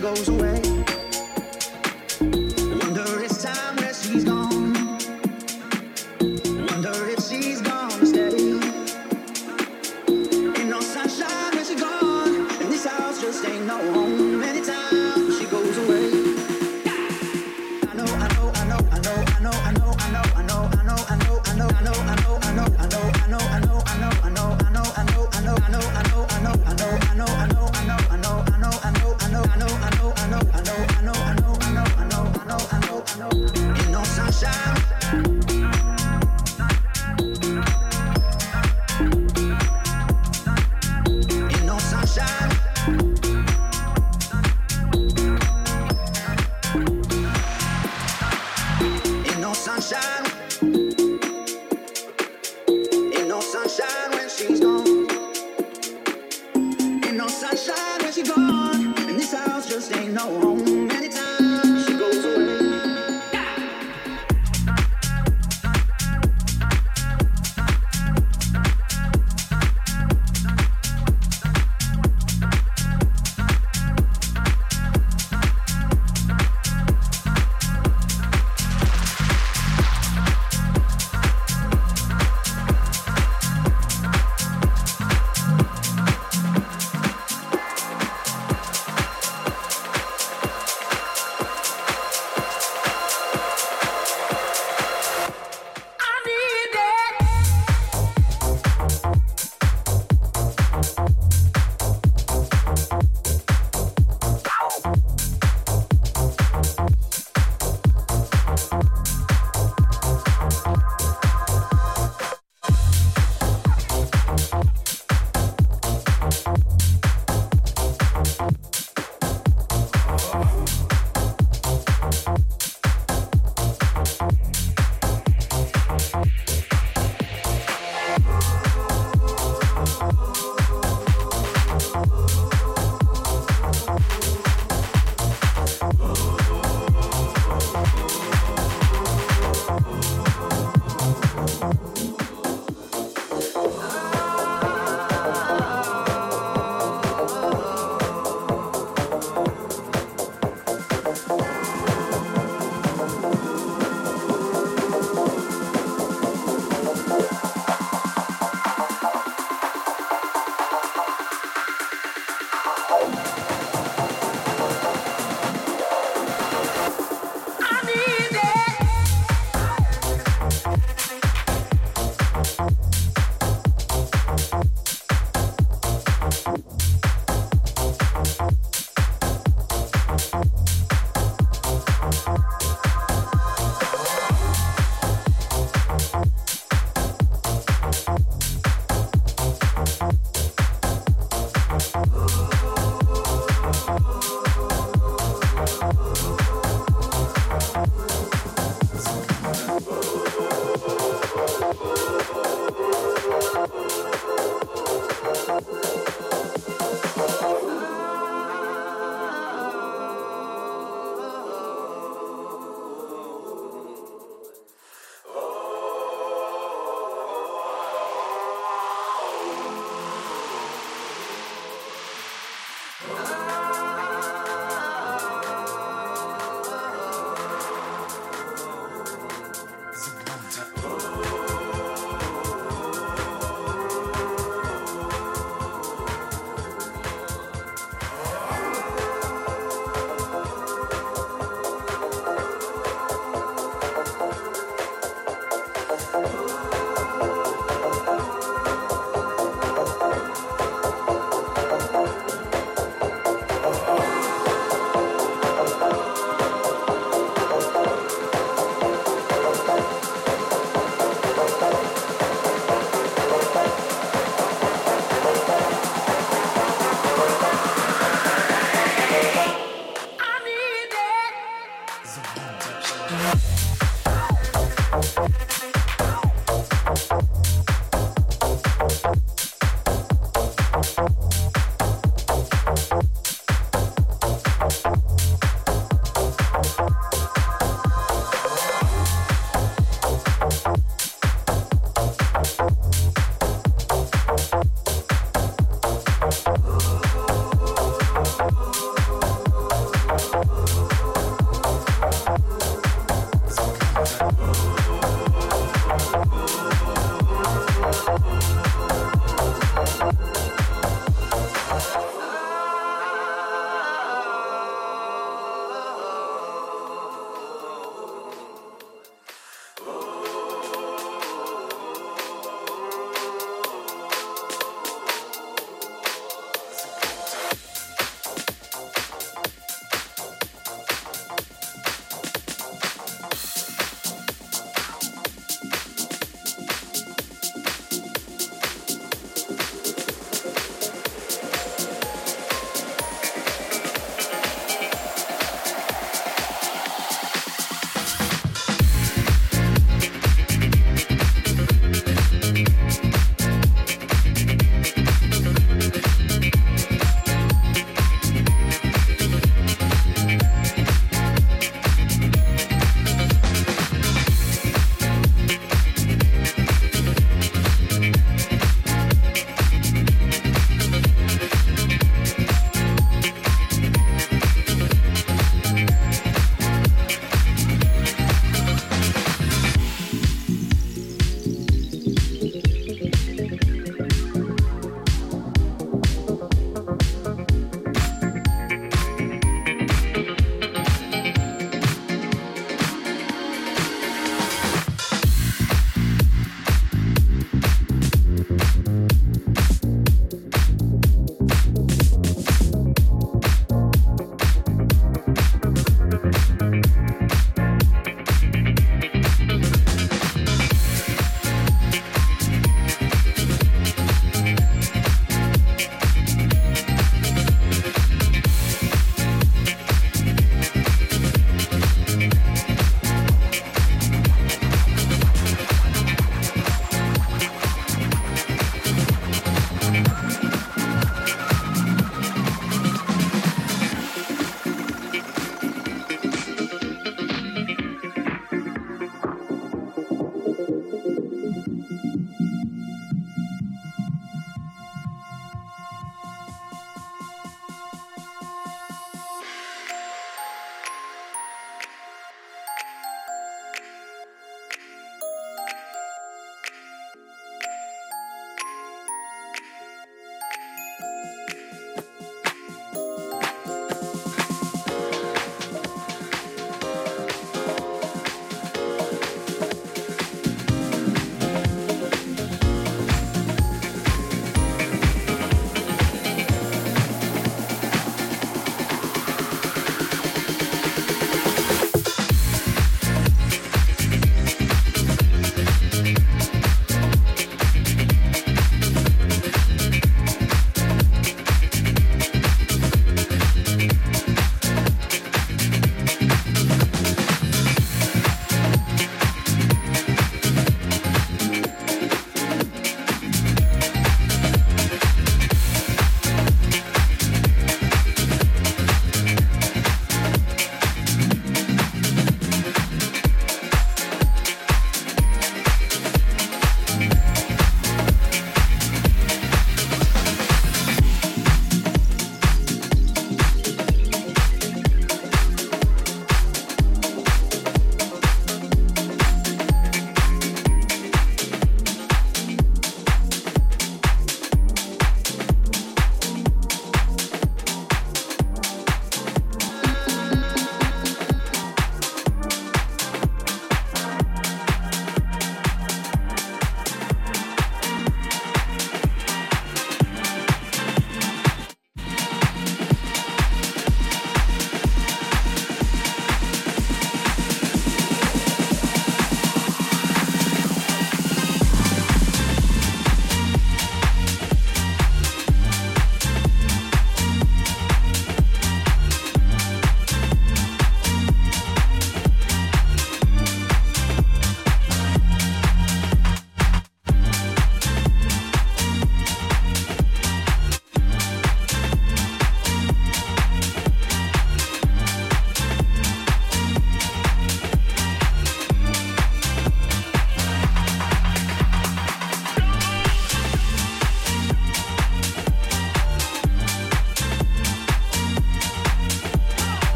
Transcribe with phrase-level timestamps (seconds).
[0.00, 0.49] goes away.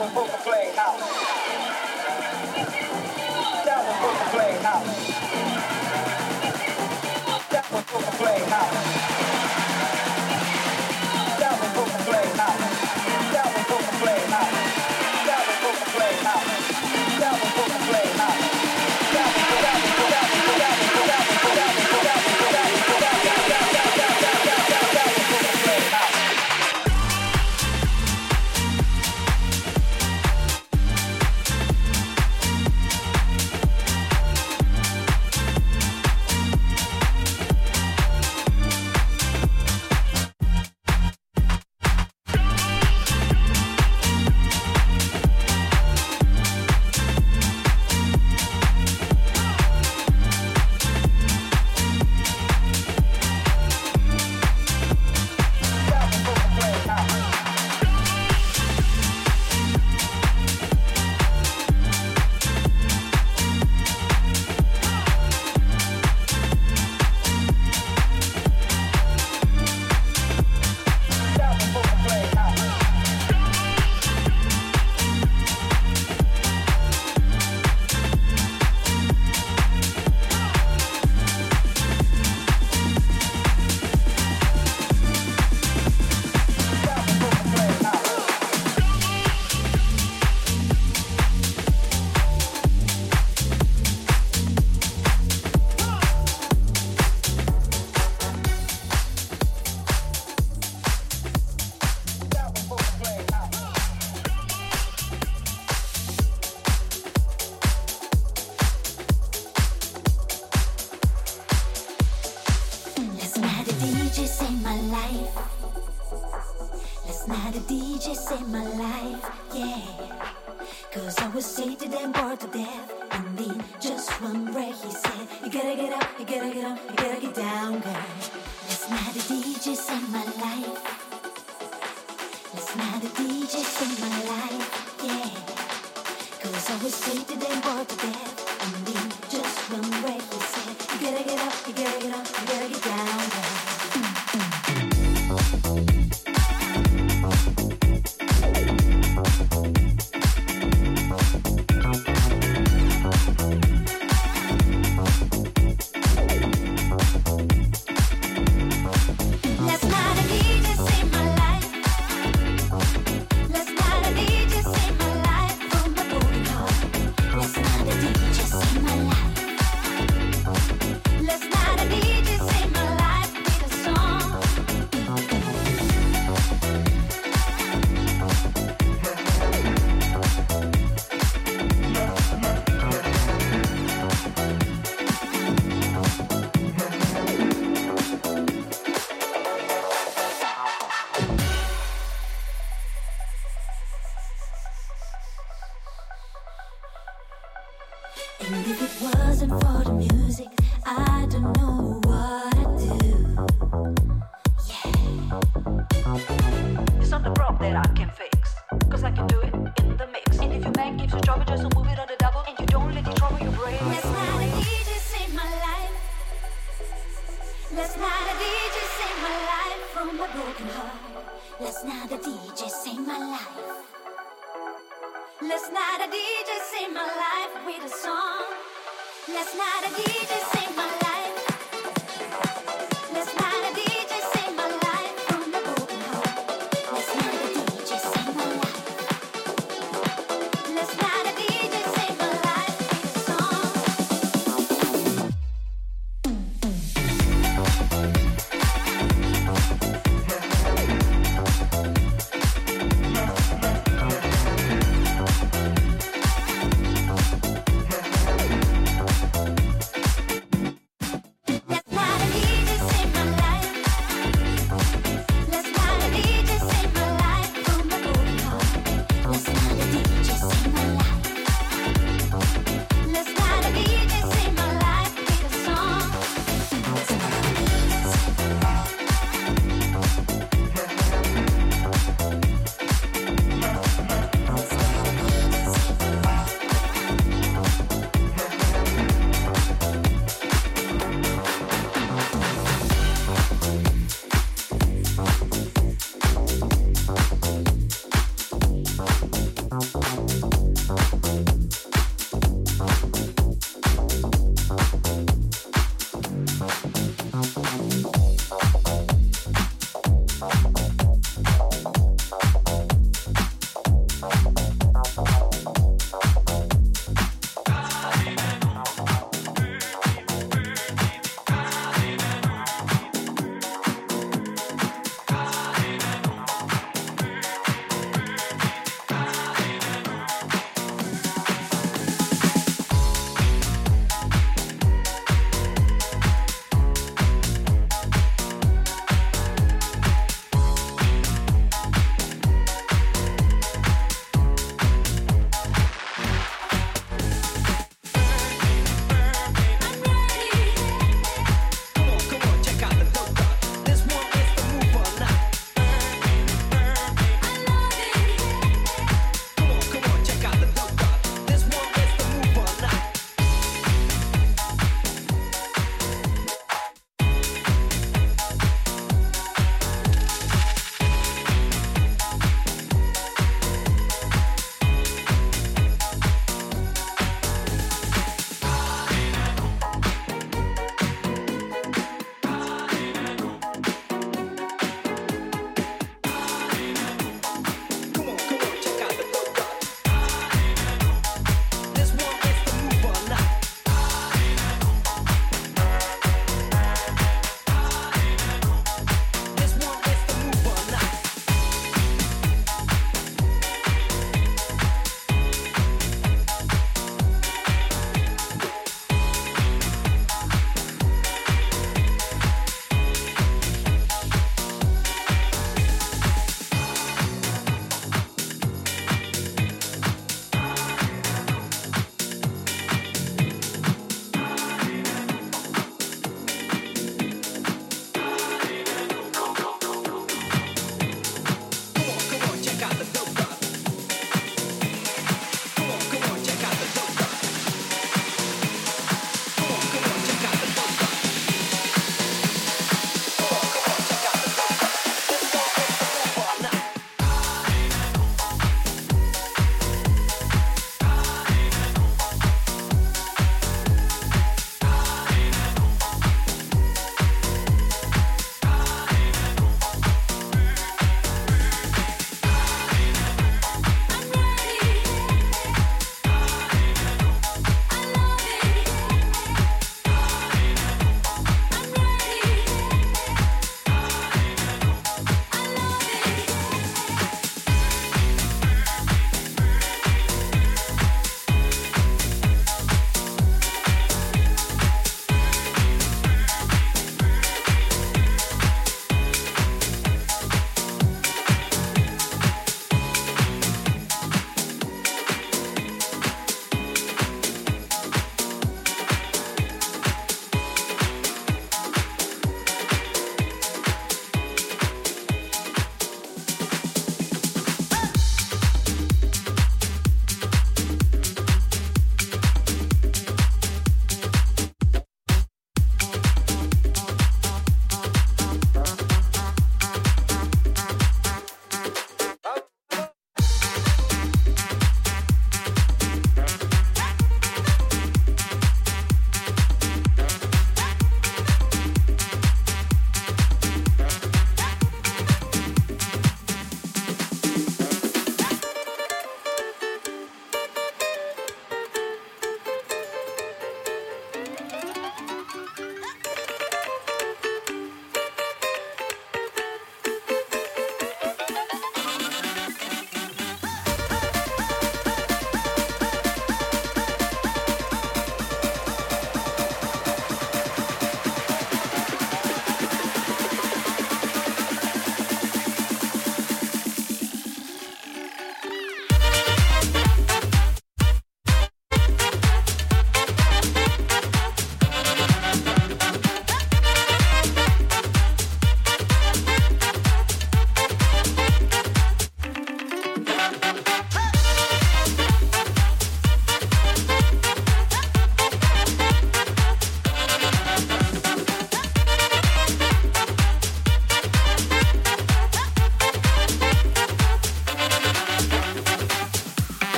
[0.00, 1.00] was supposed to play house.
[3.66, 4.88] That was supposed to play house.
[7.50, 7.84] That was
[8.16, 9.39] play house.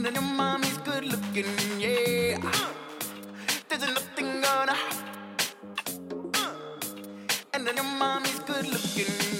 [0.00, 1.44] and then your mommy's good looking,
[1.78, 2.38] yeah.
[3.68, 4.74] There's nothing gonna.
[7.52, 9.39] And then your mommy's good looking.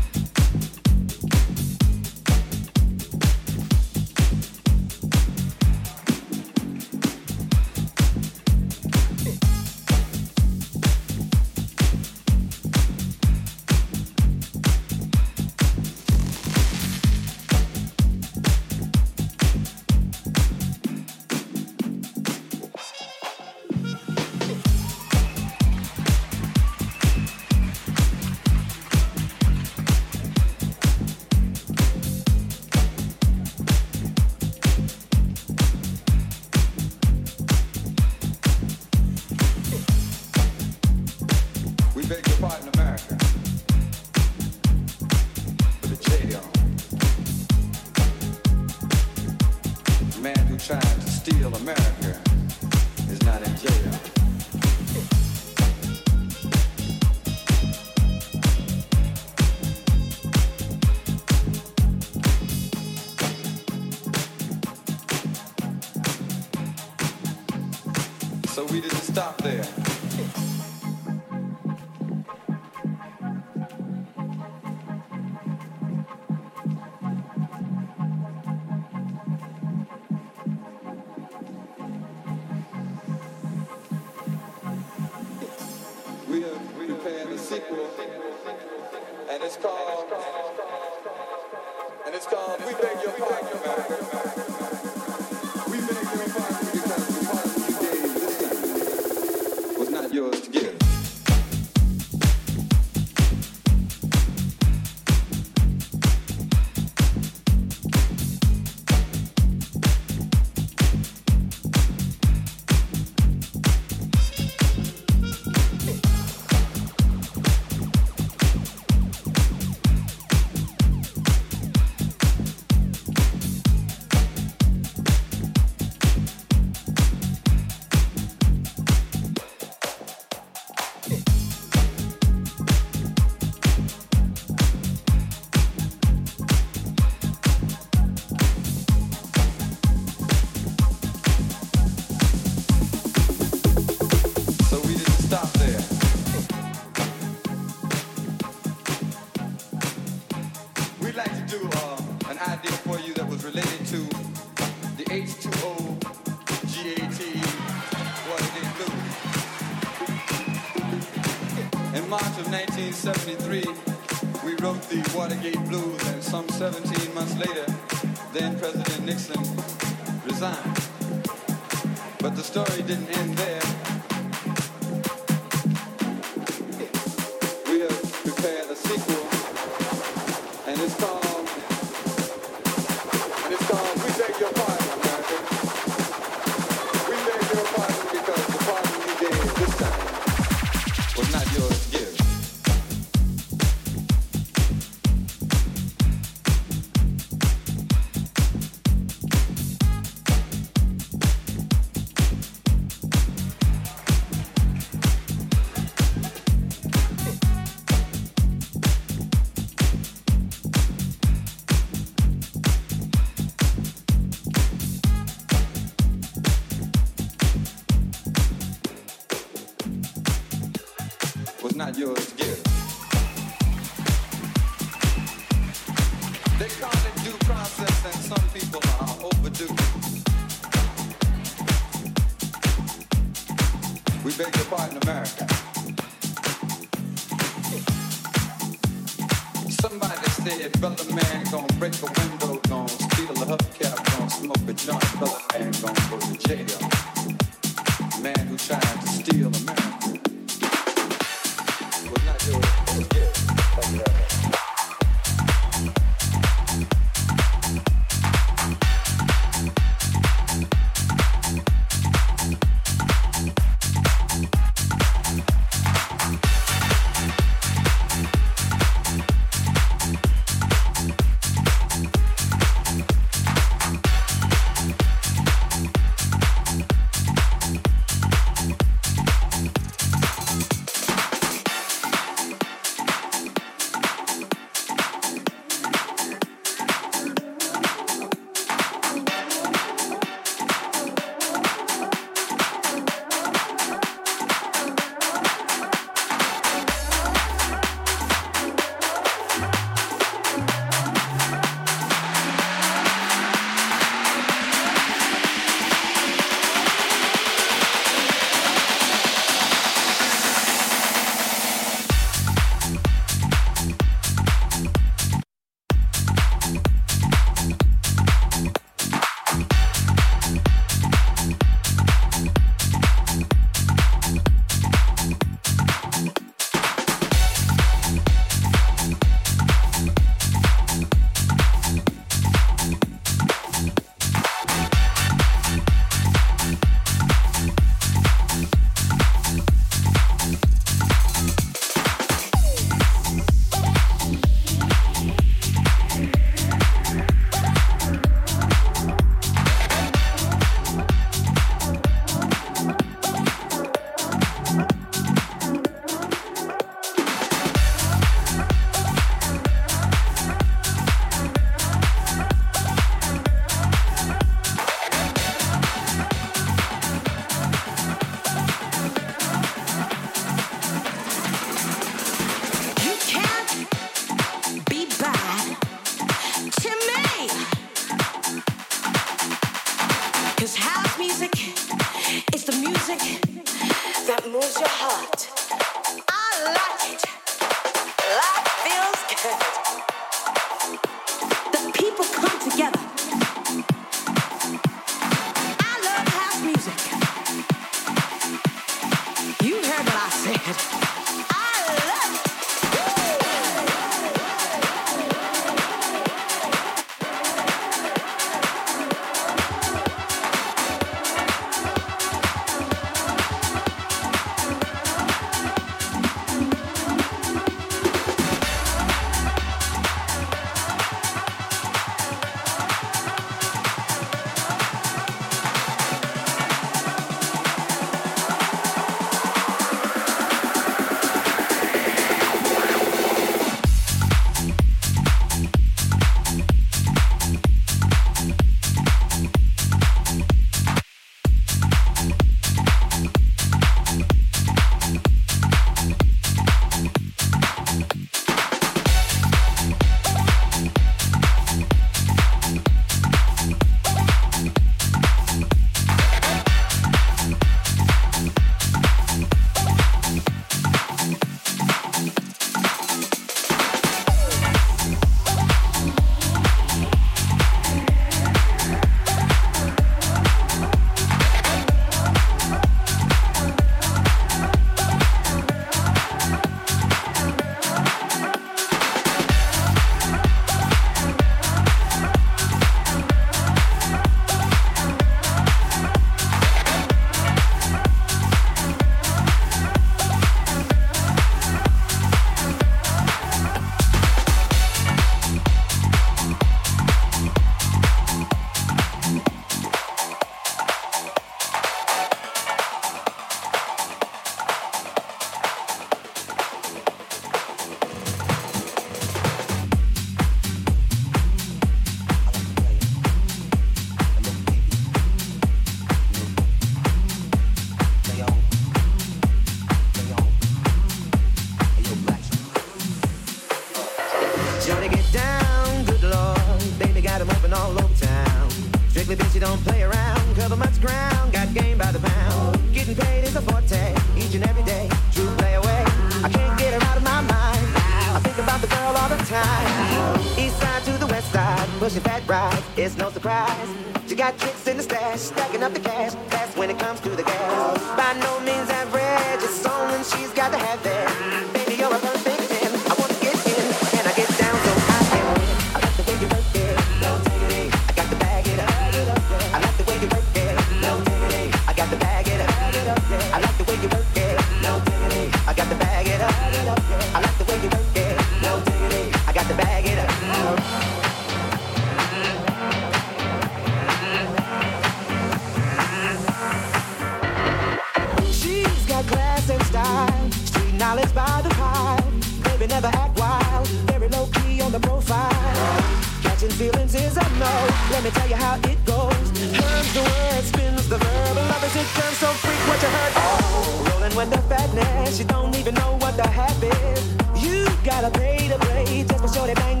[598.22, 600.00] gotta pay to play just for sure they bang.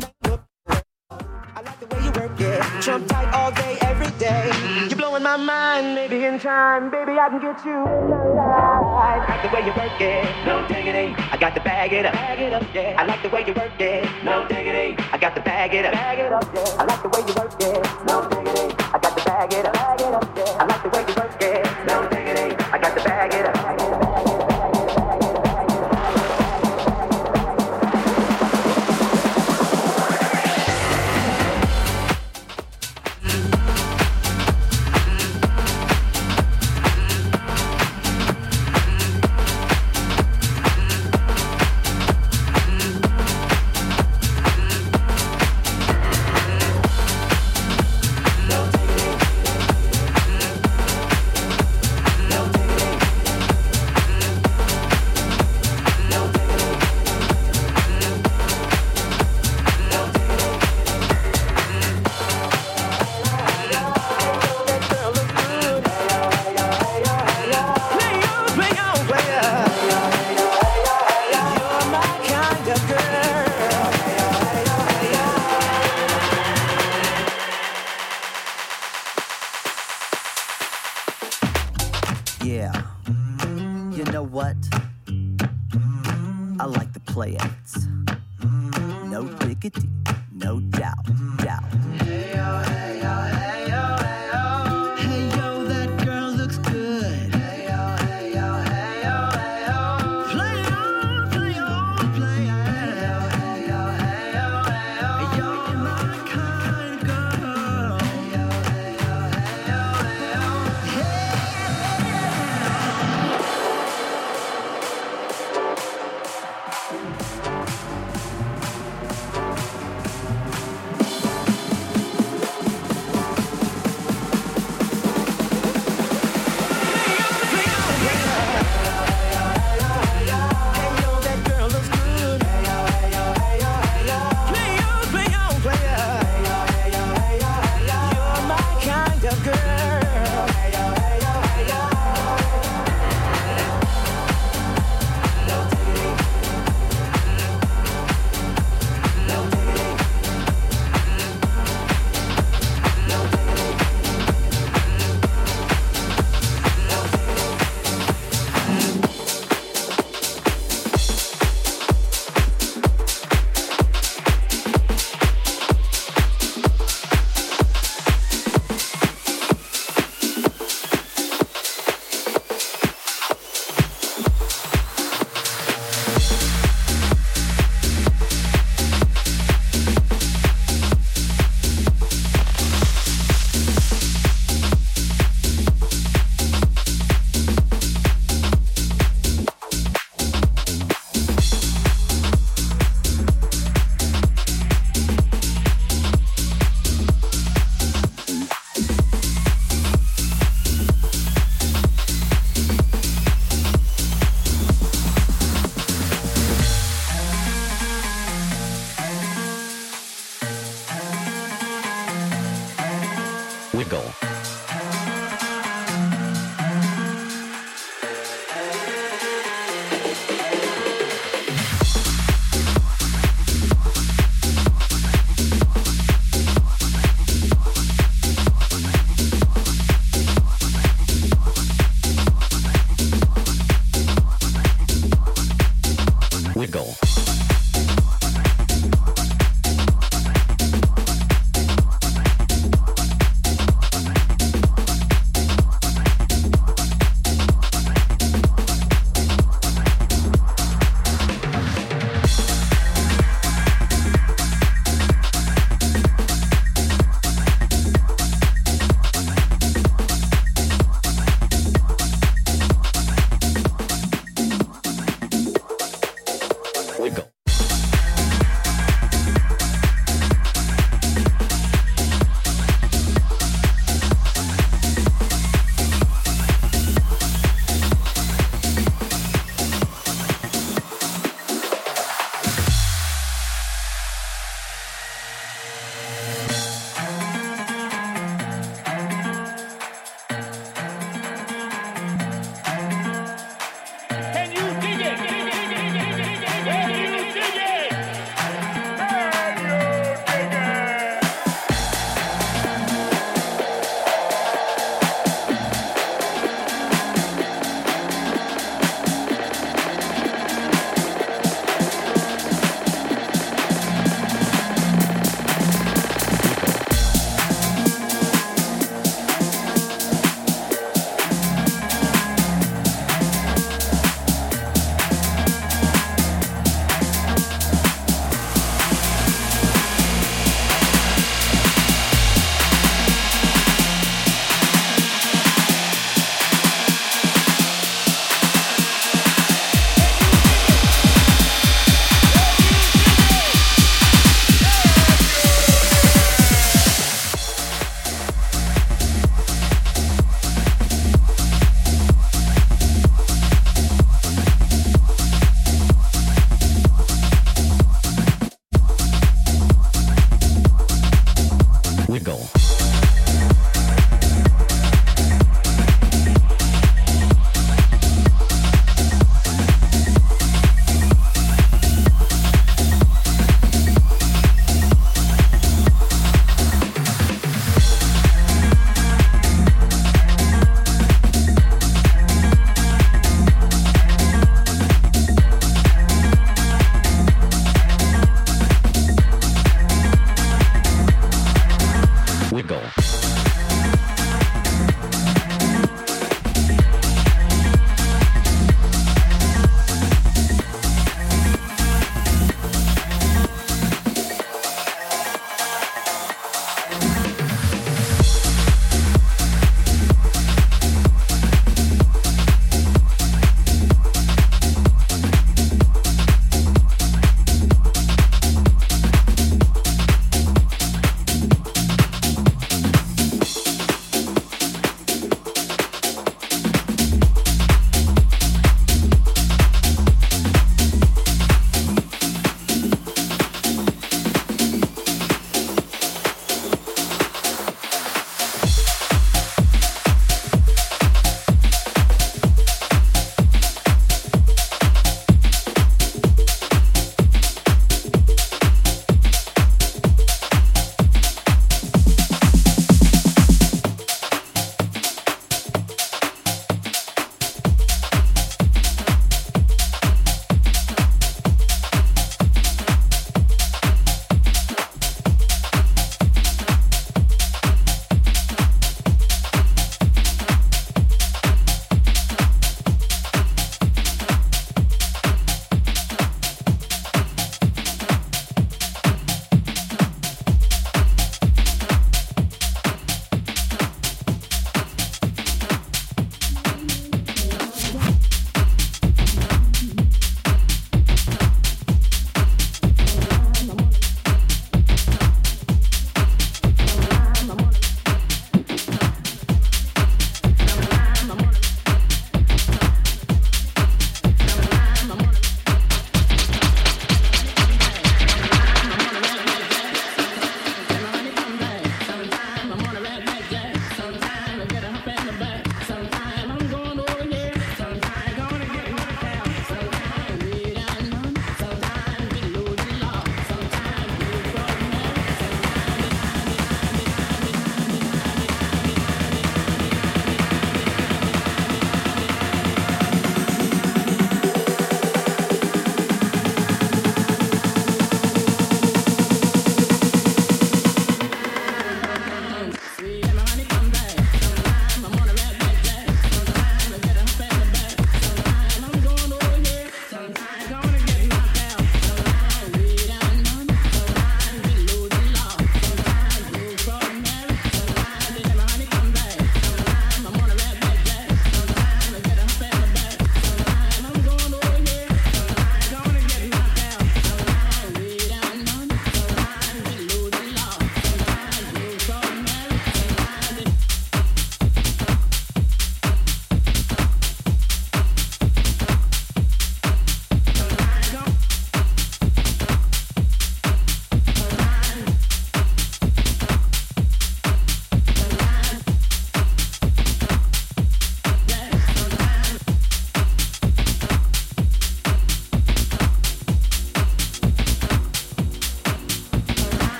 [1.56, 4.48] I like the way you work it, Trump tight all day, every day.
[4.88, 9.26] You're blowing my mind, maybe in time, baby I can get you in my life.
[9.26, 11.14] I like the way you work it, no diggity.
[11.32, 12.94] I got to bag it up, bag it up, yeah.
[12.96, 14.94] I like the way you work it, no diggity.
[15.12, 16.76] I got to bag it up, bag it up, yeah.
[16.78, 18.74] I like the way you work it, no diggity.
[18.94, 19.91] I got to bag it up.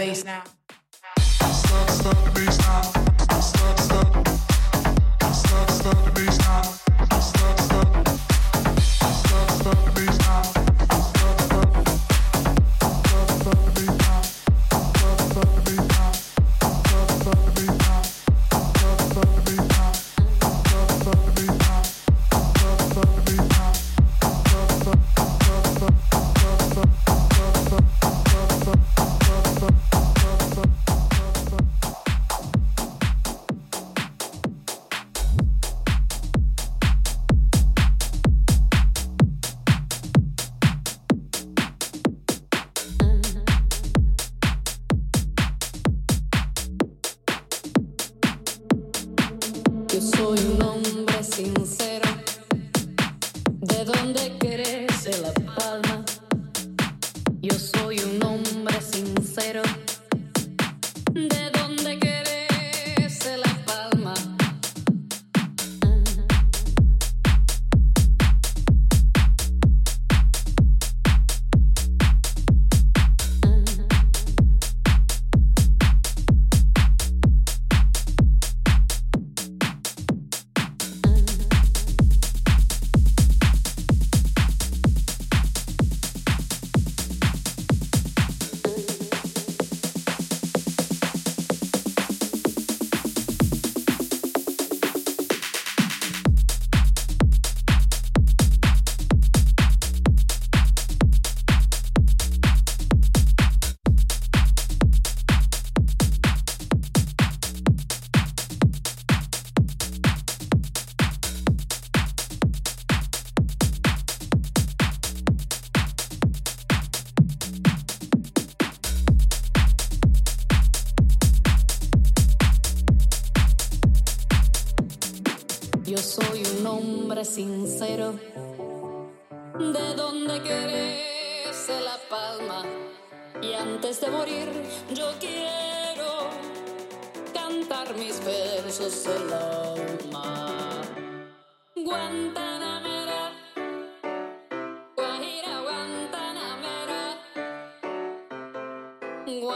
[0.00, 0.42] Bass now.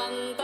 [0.04, 0.43] Guantanamera,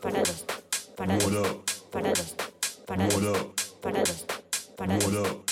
[0.00, 0.44] parados,
[0.96, 1.24] parados,
[1.90, 2.34] parados,
[2.86, 3.14] parados,
[3.80, 4.26] parados,
[4.76, 5.47] parados.